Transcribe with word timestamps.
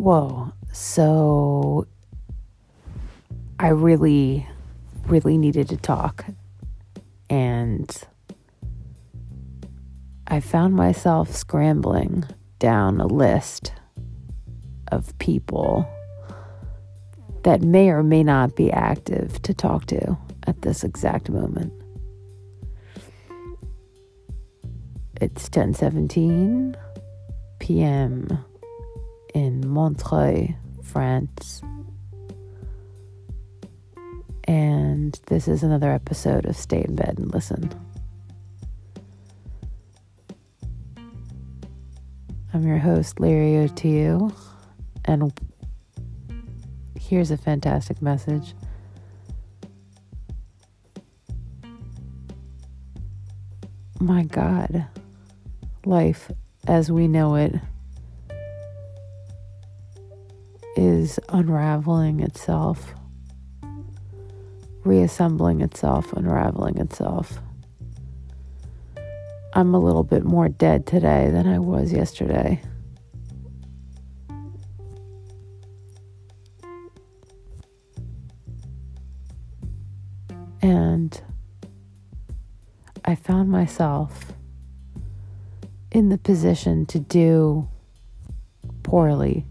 Whoa. 0.00 0.50
So 0.72 1.86
I 3.58 3.68
really, 3.68 4.48
really 5.04 5.36
needed 5.36 5.68
to 5.68 5.76
talk. 5.76 6.24
And 7.28 7.94
I 10.26 10.40
found 10.40 10.74
myself 10.74 11.36
scrambling 11.36 12.24
down 12.58 12.98
a 12.98 13.06
list 13.06 13.74
of 14.90 15.18
people 15.18 15.86
that 17.42 17.60
may 17.60 17.90
or 17.90 18.02
may 18.02 18.24
not 18.24 18.56
be 18.56 18.72
active 18.72 19.42
to 19.42 19.52
talk 19.52 19.84
to 19.86 20.16
at 20.46 20.62
this 20.62 20.82
exact 20.82 21.28
moment. 21.28 21.74
It's 25.20 25.50
10:17 25.50 26.74
p.m. 27.58 28.42
in 29.34 29.62
Montreuil, 29.66 30.54
France. 30.82 31.62
And 34.44 35.18
this 35.26 35.48
is 35.48 35.62
another 35.62 35.92
episode 35.92 36.46
of 36.46 36.56
Stay 36.56 36.84
in 36.86 36.96
Bed 36.96 37.18
and 37.18 37.32
Listen. 37.32 37.70
I'm 42.52 42.66
your 42.66 42.78
host, 42.78 43.20
Larry 43.20 43.68
Otiu, 43.68 44.34
and 45.04 45.32
here's 46.98 47.30
a 47.30 47.36
fantastic 47.36 48.02
message. 48.02 48.54
My 54.00 54.24
God, 54.24 54.86
life 55.84 56.32
as 56.66 56.90
we 56.90 57.06
know 57.06 57.36
it 57.36 57.54
is 61.10 61.20
unraveling 61.30 62.20
itself, 62.20 62.94
reassembling 64.84 65.60
itself, 65.60 66.12
unraveling 66.12 66.78
itself. 66.78 67.40
I'm 69.52 69.74
a 69.74 69.80
little 69.80 70.04
bit 70.04 70.24
more 70.24 70.48
dead 70.48 70.86
today 70.86 71.30
than 71.30 71.48
I 71.48 71.58
was 71.58 71.92
yesterday. 71.92 72.62
And 80.62 81.20
I 83.04 83.16
found 83.16 83.50
myself 83.50 84.32
in 85.90 86.10
the 86.10 86.18
position 86.18 86.86
to 86.86 87.00
do 87.00 87.68
poorly. 88.84 89.46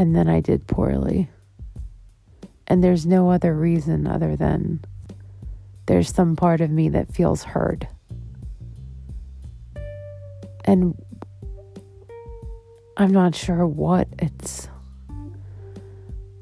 And 0.00 0.16
then 0.16 0.30
I 0.30 0.40
did 0.40 0.66
poorly. 0.66 1.28
And 2.66 2.82
there's 2.82 3.04
no 3.04 3.30
other 3.30 3.52
reason 3.52 4.06
other 4.06 4.34
than 4.34 4.82
there's 5.84 6.08
some 6.08 6.36
part 6.36 6.62
of 6.62 6.70
me 6.70 6.88
that 6.88 7.12
feels 7.12 7.42
hurt. 7.42 7.84
And 10.64 10.94
I'm 12.96 13.12
not 13.12 13.34
sure 13.34 13.66
what 13.66 14.08
it's. 14.18 14.70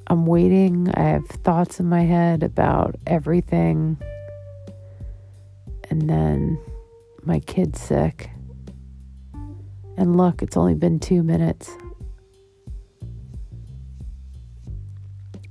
I'm 0.06 0.24
waiting. 0.24 0.92
I 0.94 1.02
have 1.08 1.26
thoughts 1.26 1.80
in 1.80 1.86
my 1.86 2.02
head 2.02 2.44
about 2.44 2.94
everything. 3.08 3.98
And 5.90 6.08
then 6.08 6.60
my 7.24 7.40
kid's 7.40 7.80
sick. 7.80 8.30
And 9.96 10.16
look, 10.16 10.42
it's 10.42 10.56
only 10.56 10.74
been 10.74 11.00
two 11.00 11.24
minutes. 11.24 11.76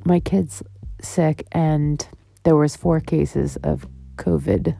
My 0.07 0.22
kid's 0.22 0.63
sick, 1.01 1.45
and 1.51 2.07
there 2.44 2.56
was 2.56 2.78
four 2.78 3.01
cases 3.01 3.57
of 3.57 3.85
COVID 4.16 4.73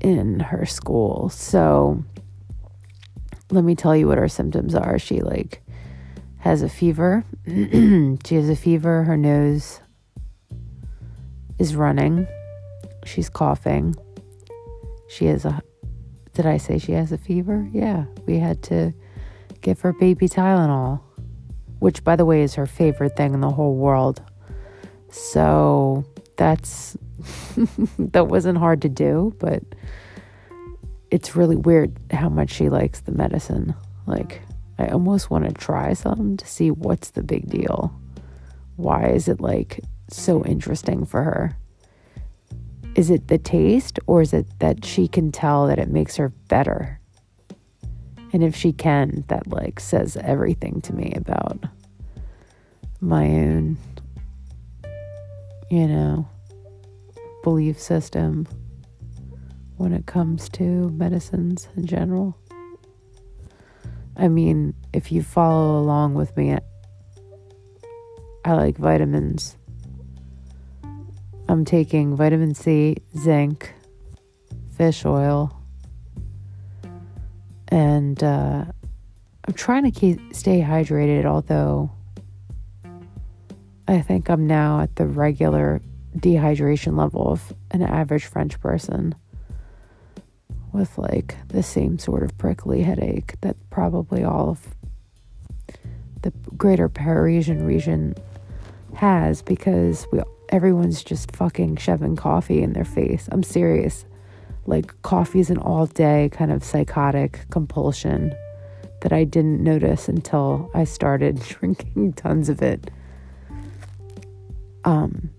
in 0.00 0.38
her 0.38 0.64
school. 0.66 1.30
So 1.30 2.04
let 3.50 3.64
me 3.64 3.74
tell 3.74 3.96
you 3.96 4.06
what 4.06 4.18
her 4.18 4.28
symptoms 4.28 4.76
are. 4.76 5.00
She 5.00 5.20
like 5.20 5.62
has 6.38 6.62
a 6.62 6.68
fever. 6.68 7.24
she 7.48 8.34
has 8.36 8.48
a 8.48 8.54
fever. 8.54 9.02
Her 9.02 9.16
nose 9.16 9.80
is 11.58 11.74
running. 11.74 12.28
She's 13.04 13.28
coughing. 13.28 13.96
She 15.08 15.24
has 15.24 15.44
a 15.44 15.60
Did 16.34 16.46
I 16.46 16.56
say 16.58 16.78
she 16.78 16.92
has 16.92 17.10
a 17.10 17.18
fever? 17.18 17.68
Yeah. 17.72 18.04
We 18.26 18.38
had 18.38 18.62
to 18.64 18.94
give 19.60 19.80
her 19.80 19.92
baby 19.92 20.28
Tylenol, 20.28 21.00
which 21.78 22.04
by 22.04 22.16
the 22.16 22.24
way 22.24 22.42
is 22.42 22.54
her 22.54 22.66
favorite 22.66 23.16
thing 23.16 23.34
in 23.34 23.40
the 23.40 23.50
whole 23.50 23.74
world. 23.74 24.22
So 25.10 26.04
that's 26.36 26.96
that 27.98 28.28
wasn't 28.28 28.58
hard 28.58 28.82
to 28.82 28.88
do, 28.88 29.34
but 29.38 29.62
it's 31.10 31.36
really 31.36 31.56
weird 31.56 31.96
how 32.10 32.28
much 32.28 32.50
she 32.50 32.68
likes 32.68 33.00
the 33.00 33.12
medicine. 33.12 33.74
Like, 34.06 34.42
I 34.78 34.88
almost 34.88 35.30
want 35.30 35.44
to 35.44 35.52
try 35.52 35.92
some 35.92 36.36
to 36.36 36.46
see 36.46 36.70
what's 36.70 37.10
the 37.10 37.22
big 37.22 37.48
deal. 37.48 37.94
Why 38.76 39.06
is 39.06 39.28
it 39.28 39.40
like 39.40 39.80
so 40.10 40.44
interesting 40.44 41.06
for 41.06 41.22
her? 41.22 41.56
Is 42.96 43.10
it 43.10 43.28
the 43.28 43.38
taste 43.38 43.98
or 44.06 44.22
is 44.22 44.32
it 44.32 44.46
that 44.58 44.84
she 44.84 45.08
can 45.08 45.32
tell 45.32 45.66
that 45.68 45.78
it 45.78 45.88
makes 45.88 46.16
her 46.16 46.30
better? 46.48 47.00
And 48.34 48.42
if 48.42 48.56
she 48.56 48.72
can, 48.72 49.22
that 49.28 49.46
like 49.46 49.78
says 49.78 50.16
everything 50.16 50.80
to 50.80 50.92
me 50.92 51.12
about 51.14 51.66
my 53.00 53.26
own, 53.26 53.76
you 55.70 55.86
know, 55.86 56.28
belief 57.44 57.80
system 57.80 58.48
when 59.76 59.92
it 59.92 60.06
comes 60.06 60.48
to 60.48 60.62
medicines 60.90 61.68
in 61.76 61.86
general. 61.86 62.36
I 64.16 64.26
mean, 64.26 64.74
if 64.92 65.12
you 65.12 65.22
follow 65.22 65.78
along 65.78 66.14
with 66.14 66.36
me, 66.36 66.58
I 68.44 68.52
like 68.54 68.76
vitamins. 68.78 69.56
I'm 71.48 71.64
taking 71.64 72.16
vitamin 72.16 72.56
C, 72.56 72.96
zinc, 73.16 73.72
fish 74.76 75.04
oil, 75.04 75.63
and 77.74 78.22
uh, 78.22 78.64
I'm 79.46 79.54
trying 79.54 79.82
to 79.82 79.90
keep 79.90 80.20
stay 80.32 80.60
hydrated. 80.60 81.24
Although 81.24 81.90
I 83.88 84.00
think 84.00 84.30
I'm 84.30 84.46
now 84.46 84.80
at 84.80 84.94
the 84.94 85.06
regular 85.06 85.82
dehydration 86.16 86.96
level 86.96 87.32
of 87.32 87.52
an 87.72 87.82
average 87.82 88.26
French 88.26 88.60
person 88.60 89.16
with 90.72 90.96
like 90.96 91.36
the 91.48 91.64
same 91.64 91.98
sort 91.98 92.22
of 92.22 92.38
prickly 92.38 92.82
headache 92.82 93.34
that 93.40 93.56
probably 93.70 94.22
all 94.22 94.50
of 94.50 94.74
the 96.22 96.32
greater 96.56 96.88
Parisian 96.88 97.66
region 97.66 98.14
has 98.94 99.42
because 99.42 100.06
we 100.12 100.22
everyone's 100.50 101.02
just 101.02 101.34
fucking 101.34 101.74
shoving 101.74 102.14
coffee 102.14 102.62
in 102.62 102.72
their 102.72 102.84
face. 102.84 103.28
I'm 103.32 103.42
serious. 103.42 104.04
Like 104.66 105.00
coffee 105.02 105.40
is 105.40 105.50
an 105.50 105.58
all 105.58 105.86
day 105.86 106.30
kind 106.32 106.50
of 106.50 106.64
psychotic 106.64 107.46
compulsion 107.50 108.34
that 109.02 109.12
I 109.12 109.24
didn't 109.24 109.62
notice 109.62 110.08
until 110.08 110.70
I 110.74 110.84
started 110.84 111.40
drinking 111.48 112.14
tons 112.14 112.48
of 112.48 112.62
it. 112.62 112.90
Um 114.84 115.30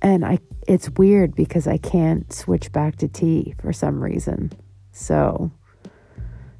and 0.00 0.24
I 0.24 0.38
it's 0.66 0.90
weird 0.90 1.34
because 1.34 1.66
I 1.66 1.78
can't 1.78 2.32
switch 2.32 2.72
back 2.72 2.96
to 2.96 3.08
tea 3.08 3.54
for 3.60 3.72
some 3.72 4.02
reason. 4.02 4.52
So 4.92 5.50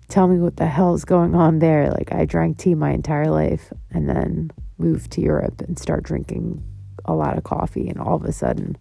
tell 0.09 0.29
me 0.29 0.39
what 0.39 0.57
the 0.57 0.67
hell 0.67 0.95
is 0.95 1.05
going 1.05 1.35
on 1.35 1.61
there. 1.61 1.91
Like 1.91 2.13
I 2.13 2.25
drank 2.25 2.59
tea 2.59 2.75
my 2.75 2.93
entire 2.93 3.31
life 3.31 3.73
and 3.91 4.09
then 4.09 4.51
moved 4.79 5.13
to 5.13 5.21
Europe 5.21 5.61
and 5.61 5.79
start 5.79 6.03
drinking 6.03 6.63
a 7.05 7.15
lot 7.15 7.39
of 7.39 7.45
coffee 7.45 7.89
and 7.89 7.99
all 7.99 8.17
of 8.17 8.25
a 8.25 8.33
sudden 8.33 8.77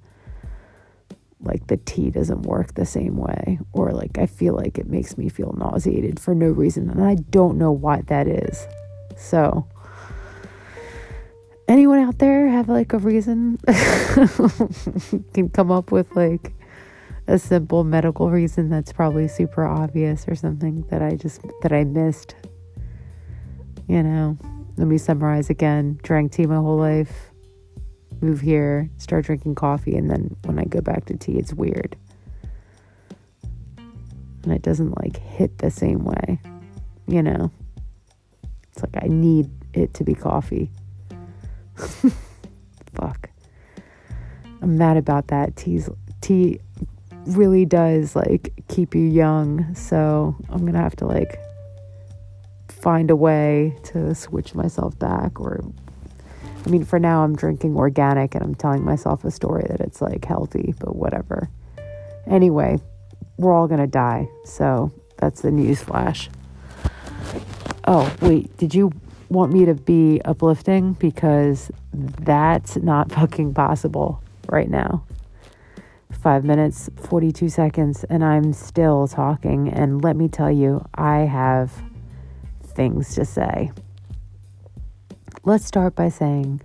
like 1.44 1.68
the 1.68 1.78
tea 1.78 2.10
doesn't 2.10 2.44
work 2.44 2.76
the 2.76 2.86
same 2.86 3.18
way 3.18 3.60
or 3.74 3.92
like 3.92 4.18
I 4.18 4.26
feel 4.26 4.56
like 4.56 4.78
it 4.78 4.88
makes 4.88 5.18
me 5.18 5.30
feel 5.30 5.54
nauseated 5.58 6.20
for 6.20 6.36
no 6.36 6.48
reason 6.48 6.90
and 6.90 7.04
I 7.04 7.16
don't 7.16 7.58
know 7.58 7.72
why 7.72 8.02
that 8.08 8.28
is. 8.28 8.68
So 9.18 9.68
anyone 11.68 12.00
out 12.00 12.20
there 12.20 12.48
have 12.48 12.70
like 12.70 12.94
a 12.94 12.98
reason 12.98 13.58
can 15.34 15.50
come 15.54 15.72
up 15.72 15.92
with 15.92 16.16
like 16.16 16.54
a 17.28 17.38
simple 17.40 17.84
medical 17.84 18.30
reason 18.30 18.70
that's 18.70 18.92
probably 18.92 19.28
super 19.28 19.66
obvious 19.66 20.28
or 20.28 20.36
something 20.36 20.84
that 20.90 21.02
I 21.02 21.16
just 21.16 21.42
that 21.62 21.72
I 21.72 21.84
missed? 21.84 22.36
You 23.88 24.04
know 24.04 24.38
let 24.78 24.88
me 24.88 24.98
summarize 24.98 25.50
again. 25.50 26.00
Drank 26.02 26.32
tea 26.32 26.46
my 26.46 26.56
whole 26.56 26.78
life 26.78 27.31
move 28.22 28.42
here 28.42 28.90
start 28.98 29.26
drinking 29.26 29.56
coffee 29.56 29.96
and 29.96 30.10
then 30.10 30.36
when 30.46 30.60
I 30.60 30.66
go 30.66 30.82
back 30.82 31.06
to 31.06 31.18
tea 31.18 31.38
it's 31.38 31.54
weird 31.54 31.96
and 34.44 34.52
it 34.54 34.62
doesn't 34.62 34.98
like 35.04 35.18
hit 35.18 35.58
the 35.60 35.72
same 35.72 36.04
way 36.04 36.40
you 37.12 37.22
know. 37.22 37.52
It's 38.72 38.82
like 38.82 39.04
I 39.04 39.08
need 39.08 39.50
it 39.74 39.94
to 39.96 40.04
be 40.04 40.14
coffee. 40.14 40.72
Fuck. 42.96 43.30
I'm 44.62 44.78
mad 44.78 44.98
about 44.98 45.28
that. 45.28 45.56
Tea's, 45.56 45.90
tea 46.22 46.60
really 47.26 47.66
does 47.66 48.16
like 48.16 48.54
keep 48.70 48.96
you 48.96 49.02
young. 49.02 49.76
So 49.76 50.36
I'm 50.50 50.66
to 50.66 50.80
have 50.80 50.96
to 50.98 51.06
like 51.06 51.40
find 52.70 53.12
a 53.12 53.16
way 53.16 53.76
to 53.84 54.16
switch 54.16 54.56
myself 54.56 54.98
back 54.98 55.40
or 55.40 55.64
I 56.66 56.70
mean 56.70 56.86
for 56.86 57.00
now 57.00 57.24
I'm 57.24 57.36
drinking 57.36 57.76
organic 57.76 58.36
and 58.36 58.44
I'm 58.44 58.56
telling 58.56 58.84
myself 58.84 59.26
a 59.26 59.32
story 59.32 59.66
that 59.70 59.80
it's 59.80 60.02
like 60.02 60.26
healthy, 60.26 60.74
but 60.80 60.96
whatever. 60.96 61.50
Anyway, 62.28 62.80
we're 63.38 63.54
all 63.54 63.68
to 63.82 63.88
die. 63.88 64.30
So 64.46 64.92
that's 65.18 65.42
the 65.42 65.52
news 65.52 65.82
flash. 65.82 66.30
Oh, 67.86 68.14
wait, 68.22 68.56
did 68.58 68.76
you 68.76 68.92
want 69.30 69.52
me 69.52 69.66
to 69.66 69.74
be 69.74 70.22
uplifting? 70.24 70.94
Because 70.94 71.72
that's 71.94 72.76
not 72.78 73.12
fucking 73.18 73.54
possible 73.54 74.22
right 74.48 74.70
now. 74.70 75.04
Five 76.12 76.44
minutes, 76.44 76.90
42 76.98 77.50
seconds, 77.50 78.04
and 78.04 78.24
I'm 78.24 78.54
still 78.54 79.08
talking. 79.08 79.70
And 79.70 80.04
let 80.04 80.16
me 80.16 80.28
tell 80.28 80.52
you, 80.52 80.86
I 80.94 81.20
have 81.20 81.72
things 82.64 83.16
to 83.16 83.26
say. 83.26 83.72
Let's 85.44 85.66
start 85.66 85.96
by 85.96 86.10
saying 86.10 86.62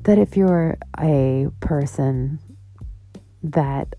that 0.00 0.18
if 0.18 0.36
you're 0.36 0.76
a 1.00 1.48
person 1.60 2.40
that 3.42 3.94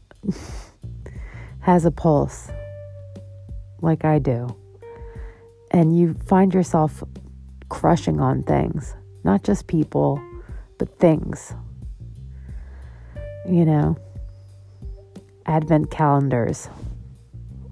has 1.61 1.85
a 1.85 1.89
pulse, 1.89 2.51
like 3.81 4.05
I 4.05 4.19
do, 4.19 4.55
and 5.71 5.97
you 5.97 6.13
find 6.13 6.53
yourself 6.53 7.03
crushing 7.69 8.19
on 8.19 8.43
things, 8.43 8.93
not 9.23 9.41
just 9.41 9.65
people, 9.65 10.21
but 10.77 10.99
things. 10.99 11.55
You 13.49 13.65
know, 13.65 13.97
advent 15.47 15.89
calendars. 15.89 16.67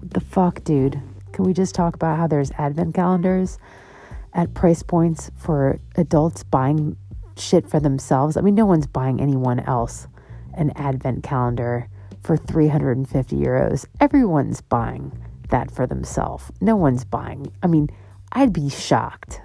What 0.00 0.10
the 0.10 0.20
fuck, 0.20 0.64
dude? 0.64 1.00
Can 1.30 1.44
we 1.44 1.52
just 1.52 1.76
talk 1.76 1.94
about 1.94 2.18
how 2.18 2.26
there's 2.26 2.50
advent 2.58 2.96
calendars 2.96 3.58
at 4.34 4.54
price 4.54 4.82
points 4.82 5.30
for 5.36 5.78
adults 5.96 6.42
buying 6.44 6.96
shit 7.36 7.68
for 7.68 7.80
themselves? 7.80 8.36
I 8.36 8.40
mean, 8.40 8.54
no 8.54 8.66
one's 8.66 8.86
buying 8.86 9.20
anyone 9.20 9.60
else 9.60 10.08
an 10.54 10.70
advent 10.76 11.22
calendar 11.22 11.88
for 12.22 12.36
350 12.36 13.36
euros. 13.36 13.86
Everyone's 14.00 14.60
buying 14.60 15.12
that 15.48 15.70
for 15.70 15.86
themselves. 15.86 16.50
No 16.60 16.76
one's 16.76 17.04
buying. 17.04 17.52
I 17.62 17.66
mean, 17.66 17.88
I'd 18.32 18.52
be 18.52 18.68
shocked. 18.68 19.40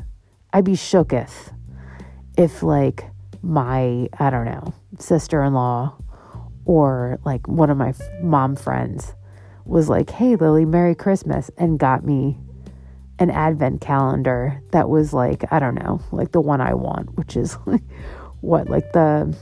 I'd 0.54 0.66
be 0.66 0.74
shooketh 0.74 1.54
if, 2.38 2.62
like, 2.62 3.10
my, 3.42 4.07
I 4.19 4.30
don't 4.30 4.45
know, 4.45 4.74
sister 5.00 5.44
in 5.44 5.54
law 5.54 5.95
or 6.68 7.18
like 7.24 7.48
one 7.48 7.69
of 7.69 7.78
my 7.78 7.94
mom 8.22 8.56
friends 8.56 9.13
was 9.66 9.90
like, 9.90 10.10
hey, 10.10 10.36
Lily, 10.36 10.66
Merry 10.66 10.95
Christmas, 10.95 11.50
and 11.57 11.80
got 11.80 12.06
me 12.06 12.38
an 13.19 13.31
advent 13.31 13.81
calendar 13.81 14.62
that 14.72 14.90
was 14.90 15.14
like, 15.14 15.44
I 15.52 15.60
don't 15.60 15.75
know, 15.75 16.02
like 16.12 16.31
the 16.31 16.42
one 16.42 16.62
I 16.62 16.74
want, 16.74 17.16
which 17.18 17.36
is 17.36 17.58
like, 17.66 17.81
what, 18.42 18.69
like 18.69 18.92
the 18.94 19.36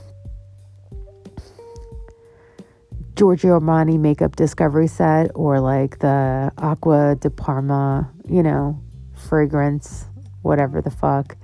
Giorgio 3.14 3.58
Armani 3.58 3.98
makeup 3.98 4.36
discovery 4.36 4.86
set 4.88 5.30
or 5.34 5.60
like 5.60 5.98
the 6.00 6.52
Acqua 6.58 7.16
di 7.18 7.28
Parma, 7.30 8.10
you 8.28 8.42
know, 8.42 8.80
fragrance, 9.14 10.06
whatever 10.42 10.82
the 10.82 10.90
fuck, 10.90 11.36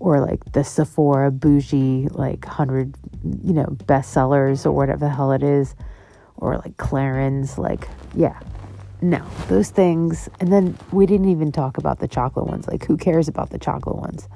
or 0.00 0.20
like 0.20 0.44
the 0.52 0.64
Sephora 0.64 1.30
bougie, 1.30 2.08
like 2.10 2.46
100, 2.46 2.96
you 3.42 3.52
know, 3.52 3.66
bestsellers 3.84 4.66
or 4.66 4.72
whatever 4.72 5.00
the 5.00 5.08
hell 5.10 5.32
it 5.32 5.42
is, 5.42 5.74
or 6.36 6.56
like 6.58 6.76
Clarins, 6.76 7.58
like, 7.58 7.88
yeah. 8.14 8.38
No, 9.04 9.22
those 9.48 9.68
things. 9.68 10.30
And 10.40 10.50
then 10.50 10.78
we 10.90 11.04
didn't 11.04 11.28
even 11.28 11.52
talk 11.52 11.76
about 11.76 11.98
the 11.98 12.08
chocolate 12.08 12.46
ones. 12.46 12.66
Like, 12.66 12.86
who 12.86 12.96
cares 12.96 13.28
about 13.28 13.50
the 13.50 13.58
chocolate 13.58 13.96
ones? 13.96 14.30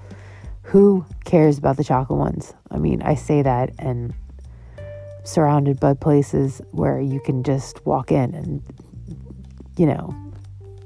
Who 0.64 1.06
cares 1.24 1.56
about 1.56 1.78
the 1.78 1.84
chocolate 1.84 2.18
ones? 2.18 2.52
I 2.70 2.76
mean, 2.76 3.00
I 3.00 3.14
say 3.14 3.40
that 3.40 3.70
and 3.78 4.12
surrounded 5.24 5.80
by 5.80 5.94
places 5.94 6.60
where 6.72 7.00
you 7.00 7.18
can 7.18 7.44
just 7.44 7.86
walk 7.86 8.12
in 8.12 8.34
and, 8.34 8.62
you 9.78 9.86
know, 9.86 10.14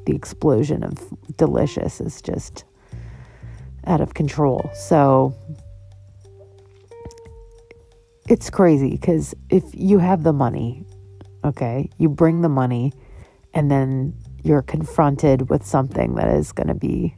the 0.07 0.15
explosion 0.15 0.85
of 0.85 0.97
delicious 1.37 2.01
is 2.01 2.23
just 2.23 2.63
out 3.89 4.01
of 4.01 4.15
control. 4.15 4.71
So 4.75 5.35
it's 8.29 8.49
crazy 8.49 8.91
because 8.91 9.35
if 9.51 9.65
you 9.75 9.99
have 9.99 10.23
the 10.23 10.33
money, 10.33 10.85
okay, 11.45 11.91
you 11.99 12.09
bring 12.09 12.43
the 12.43 12.49
money 12.49 12.93
and 13.55 13.71
then 13.71 14.15
you're 14.43 14.63
confronted 14.63 15.49
with 15.51 15.65
something 15.65 16.15
that 16.17 16.29
is 16.29 16.53
going 16.53 16.69
to 16.69 16.75
be 16.75 17.17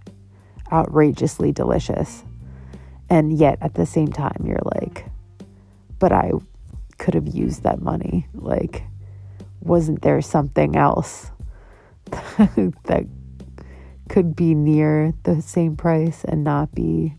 outrageously 0.72 1.52
delicious. 1.52 2.24
And 3.08 3.36
yet 3.38 3.58
at 3.60 3.74
the 3.74 3.86
same 3.86 4.12
time, 4.12 4.44
you're 4.44 4.62
like, 4.76 5.06
but 5.98 6.12
I 6.12 6.32
could 6.98 7.14
have 7.14 7.28
used 7.28 7.62
that 7.62 7.80
money. 7.80 8.26
Like, 8.34 8.84
wasn't 9.60 10.02
there 10.02 10.20
something 10.20 10.76
else 10.76 11.30
that 12.06 13.06
could 14.08 14.36
be 14.36 14.54
near 14.54 15.14
the 15.22 15.40
same 15.40 15.76
price 15.76 16.24
and 16.24 16.44
not 16.44 16.74
be, 16.74 17.14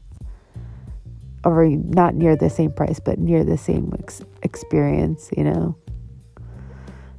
or 1.44 1.68
not 1.68 2.14
near 2.16 2.36
the 2.36 2.50
same 2.50 2.72
price, 2.72 3.00
but 3.00 3.20
near 3.20 3.44
the 3.44 3.58
same 3.58 3.94
ex- 4.00 4.22
experience, 4.44 5.30
you 5.36 5.44
know, 5.44 5.76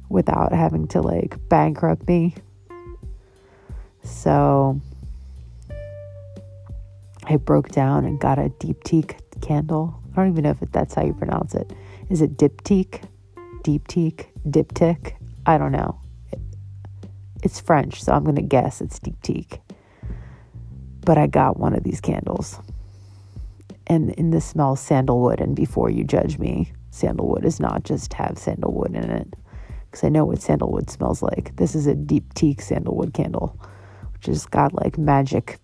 without 0.09 0.53
having 0.53 0.87
to 0.89 1.01
like 1.01 1.37
bankrupt 1.49 2.07
me? 2.07 2.35
So 4.03 4.79
I 7.25 7.35
broke 7.37 7.69
down 7.69 8.05
and 8.05 8.19
got 8.19 8.39
a 8.39 8.49
Deeptique 8.59 9.19
candle. 9.41 9.99
I 10.13 10.21
don't 10.21 10.31
even 10.31 10.43
know 10.43 10.51
if 10.59 10.71
that's 10.71 10.95
how 10.95 11.03
you 11.03 11.13
pronounce 11.13 11.53
it. 11.53 11.73
Is 12.09 12.21
it 12.21 12.37
diptyque? 12.37 13.03
Deeptique? 13.63 14.27
Diptych? 14.47 15.13
I 15.45 15.57
don't 15.57 15.73
know. 15.73 15.99
It's 17.43 17.59
French, 17.59 18.01
so 18.01 18.13
I'm 18.13 18.23
going 18.23 18.35
to 18.35 18.41
guess 18.41 18.81
it's 18.81 18.99
Deeptique. 18.99 19.59
But 21.01 21.17
I 21.17 21.27
got 21.27 21.57
one 21.57 21.75
of 21.75 21.83
these 21.83 22.01
candles. 22.01 22.59
And 23.85 24.11
in 24.11 24.31
the 24.31 24.41
smell 24.41 24.75
sandalwood. 24.75 25.39
And 25.39 25.55
before 25.55 25.89
you 25.89 26.03
judge 26.03 26.39
me, 26.39 26.73
sandalwood 26.91 27.45
is 27.45 27.59
not 27.59 27.83
just 27.83 28.13
have 28.13 28.37
sandalwood 28.37 28.95
in 28.95 29.09
it. 29.09 29.33
Because 29.89 30.03
I 30.03 30.09
know 30.09 30.25
what 30.25 30.41
sandalwood 30.41 30.89
smells 30.89 31.21
like. 31.21 31.55
This 31.55 31.73
is 31.73 31.87
a 31.87 31.95
deep 31.95 32.33
teak 32.33 32.61
sandalwood 32.61 33.13
candle, 33.13 33.59
which 34.13 34.25
has 34.27 34.45
got 34.45 34.73
like 34.73 34.97
magic, 34.97 35.59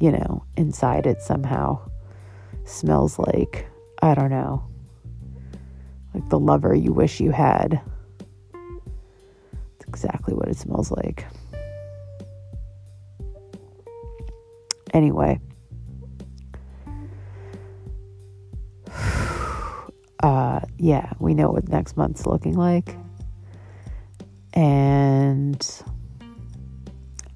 you 0.00 0.10
know, 0.10 0.44
inside 0.56 1.06
it 1.06 1.20
somehow. 1.22 1.78
Smells 2.64 3.18
like, 3.18 3.68
I 4.00 4.14
don't 4.14 4.30
know, 4.30 4.64
like 6.14 6.28
the 6.30 6.38
lover 6.38 6.74
you 6.74 6.92
wish 6.92 7.20
you 7.20 7.30
had. 7.30 7.80
It's 9.76 9.86
exactly 9.86 10.34
what 10.34 10.48
it 10.48 10.56
smells 10.56 10.90
like. 10.90 11.26
Anyway, 14.94 15.40
uh, 20.24 20.60
yeah, 20.78 21.12
we 21.18 21.34
know 21.34 21.50
what 21.50 21.68
next 21.68 21.98
month's 21.98 22.24
looking 22.24 22.54
like. 22.54 22.96
And 24.54 25.62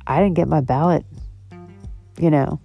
I 0.06 0.22
didn't 0.22 0.36
get 0.36 0.48
my 0.48 0.62
ballot. 0.62 1.04
You 2.18 2.30
know, 2.30 2.58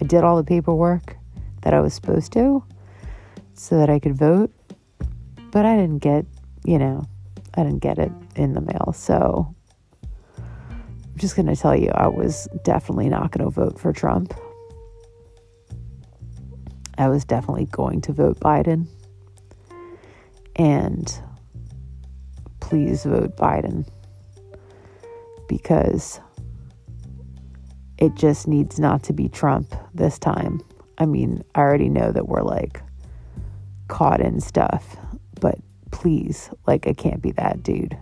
I 0.00 0.04
did 0.04 0.24
all 0.24 0.36
the 0.36 0.42
paperwork 0.42 1.16
that 1.62 1.72
I 1.72 1.80
was 1.80 1.94
supposed 1.94 2.32
to 2.32 2.64
so 3.52 3.78
that 3.78 3.88
I 3.88 4.00
could 4.00 4.16
vote. 4.16 4.50
But 5.52 5.64
I 5.64 5.76
didn't 5.76 6.00
get, 6.00 6.26
you 6.64 6.80
know, 6.80 7.04
I 7.54 7.62
didn't 7.62 7.78
get 7.78 8.00
it 8.00 8.10
in 8.34 8.54
the 8.54 8.60
mail. 8.60 8.92
So 8.92 9.54
I'm 10.42 11.16
just 11.16 11.36
going 11.36 11.46
to 11.46 11.54
tell 11.54 11.76
you, 11.76 11.90
I 11.94 12.08
was 12.08 12.48
definitely 12.64 13.08
not 13.08 13.30
going 13.30 13.44
to 13.44 13.50
vote 13.50 13.78
for 13.78 13.92
Trump. 13.92 14.34
I 16.96 17.08
was 17.08 17.24
definitely 17.24 17.66
going 17.66 18.00
to 18.02 18.12
vote 18.12 18.40
Biden. 18.40 18.86
And 20.56 21.12
please 22.60 23.04
vote 23.04 23.36
Biden 23.36 23.88
because 25.48 26.20
it 27.98 28.14
just 28.14 28.46
needs 28.46 28.78
not 28.78 29.02
to 29.04 29.12
be 29.12 29.28
Trump 29.28 29.74
this 29.94 30.18
time. 30.18 30.60
I 30.98 31.06
mean, 31.06 31.44
I 31.54 31.60
already 31.60 31.88
know 31.88 32.12
that 32.12 32.28
we're 32.28 32.42
like 32.42 32.80
caught 33.88 34.20
in 34.20 34.40
stuff, 34.40 34.96
but 35.40 35.58
please, 35.90 36.50
like, 36.66 36.86
it 36.86 36.96
can't 36.96 37.22
be 37.22 37.32
that 37.32 37.62
dude. 37.62 37.96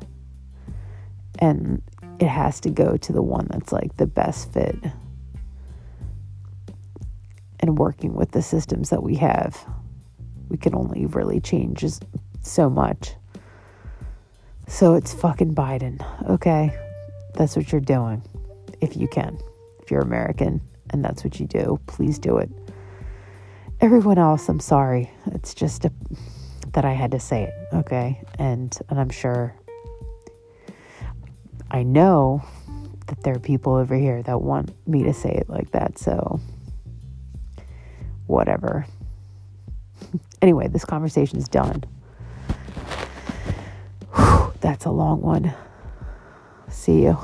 And 1.39 1.83
it 2.21 2.29
has 2.29 2.61
to 2.61 2.71
go 2.71 2.97
to 2.97 3.13
the 3.13 3.23
one 3.23 3.49
that's 3.51 3.73
like 3.73 3.97
the 3.97 4.07
best 4.07 4.53
fit 4.53 4.77
and 7.63 7.79
working 7.79 8.13
with 8.13 8.33
the 8.33 8.43
systems 8.43 8.91
that 8.91 9.03
we 9.03 9.15
have 9.15 9.65
we 10.49 10.59
can 10.59 10.75
only 10.75 11.07
really 11.07 11.41
change 11.41 11.83
so 12.43 12.69
much. 12.69 13.15
So 14.69 14.95
it's 14.95 15.15
fucking 15.15 15.55
biden 15.55 16.05
okay? 16.29 16.77
That's 17.35 17.57
what 17.57 17.73
you're 17.73 17.81
doing 17.81 18.23
if 18.83 18.97
you 18.97 19.09
can. 19.09 19.39
If 19.81 19.91
you're 19.91 20.03
american 20.03 20.61
and 20.91 21.03
that's 21.03 21.25
what 21.25 21.41
you 21.41 21.47
do 21.47 21.81
please 21.87 22.19
do 22.19 22.37
it. 22.37 22.51
Everyone 23.81 24.19
else 24.19 24.49
i'm 24.49 24.61
sorry. 24.61 25.11
It's 25.27 25.55
just 25.55 25.85
a, 25.87 25.93
that 26.73 26.85
i 26.85 26.93
had 26.93 27.13
to 27.13 27.21
say 27.21 27.45
it 27.45 27.55
okay? 27.75 28.23
And 28.39 28.77
and 28.91 29.01
i'm 29.01 29.11
sure 29.11 29.55
I 31.73 31.85
know 31.85 32.45
that 33.07 33.23
there 33.23 33.35
are 33.35 33.41
people 33.41 33.75
over 33.75 33.97
here 33.97 34.23
that 34.25 34.43
want 34.43 34.75
me 34.87 35.05
to 35.05 35.15
say 35.15 35.31
it 35.31 35.49
like 35.49 35.71
that, 35.71 35.99
so 35.99 36.39
whatever. 38.33 38.87
anyway, 40.43 40.67
this 40.67 40.85
conversation 40.85 41.39
is 41.39 41.49
done. 41.49 41.85
Whew, 44.15 44.53
that's 44.61 44.87
a 44.87 44.91
long 44.91 45.21
one. 45.21 45.55
See 46.69 47.03
you. 47.03 47.19